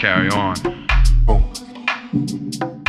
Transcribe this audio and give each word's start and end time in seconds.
carry 0.00 0.30
on. 0.30 0.56
Uh, 1.28 2.79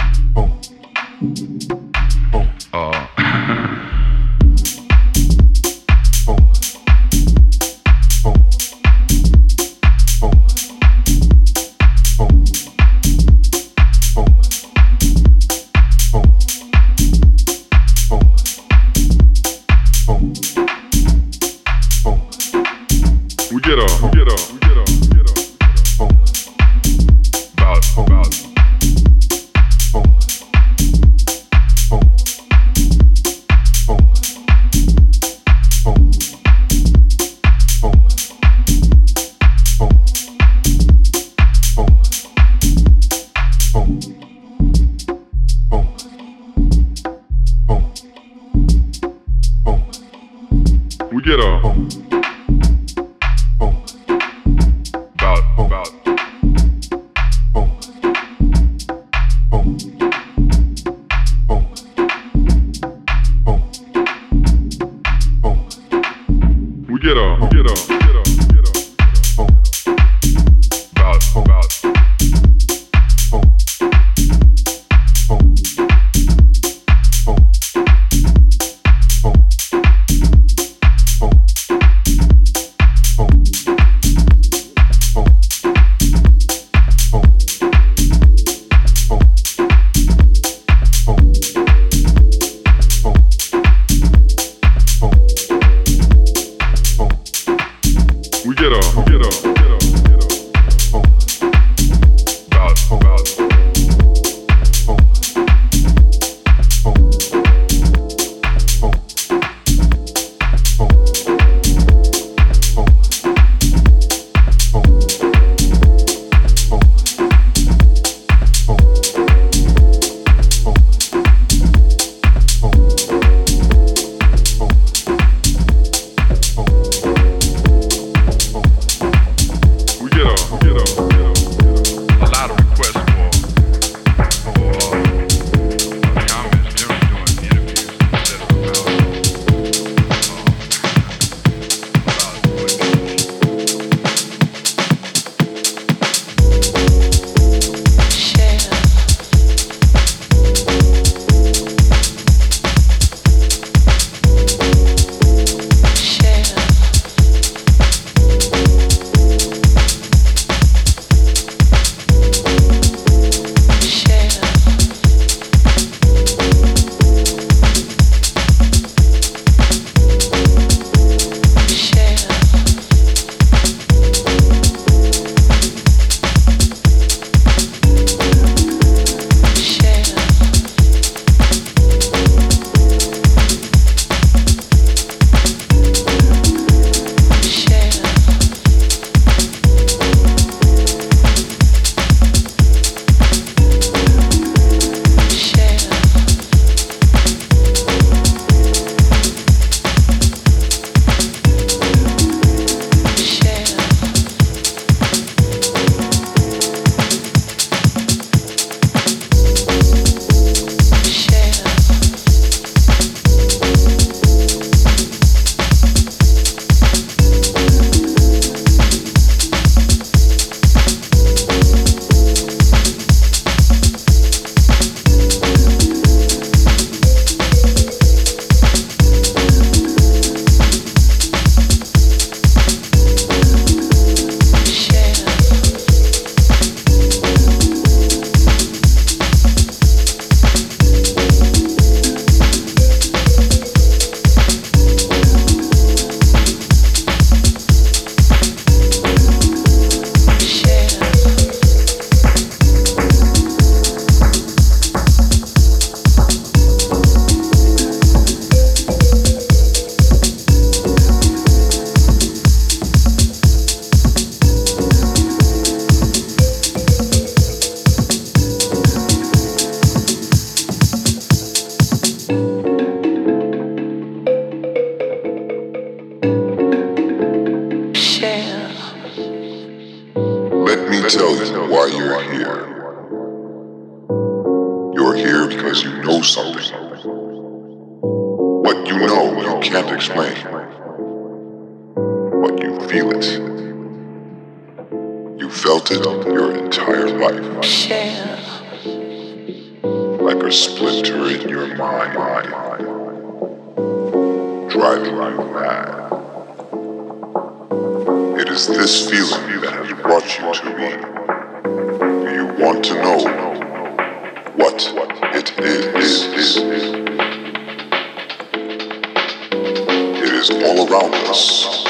is 320.42 320.50
all 320.50 320.90
around 320.90 321.14
us. 321.30 321.86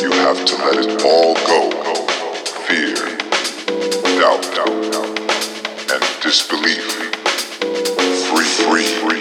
You 0.00 0.12
have 0.12 0.44
to 0.44 0.54
let 0.56 0.76
it 0.78 1.02
all 1.02 1.34
go. 1.34 1.70
Fear, 2.68 3.18
doubt, 4.20 4.46
and 5.90 6.22
disbelief. 6.22 6.86
Free, 8.28 8.44
free, 8.44 8.86
free. 9.00 9.19